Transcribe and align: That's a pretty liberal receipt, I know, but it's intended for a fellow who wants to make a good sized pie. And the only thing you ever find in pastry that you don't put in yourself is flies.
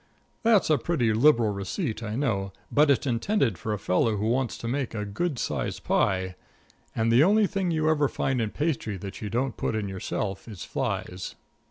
That's 0.41 0.71
a 0.71 0.79
pretty 0.79 1.13
liberal 1.13 1.51
receipt, 1.53 2.01
I 2.01 2.15
know, 2.15 2.53
but 2.71 2.89
it's 2.89 3.05
intended 3.05 3.59
for 3.59 3.71
a 3.71 3.77
fellow 3.77 4.17
who 4.17 4.25
wants 4.31 4.57
to 4.57 4.67
make 4.67 4.95
a 4.95 5.05
good 5.05 5.37
sized 5.37 5.83
pie. 5.83 6.33
And 6.95 7.11
the 7.11 7.23
only 7.23 7.45
thing 7.45 7.69
you 7.69 7.87
ever 7.87 8.07
find 8.07 8.41
in 8.41 8.49
pastry 8.49 8.97
that 8.97 9.21
you 9.21 9.29
don't 9.29 9.57
put 9.57 9.75
in 9.75 9.87
yourself 9.87 10.47
is 10.47 10.63
flies. 10.65 11.35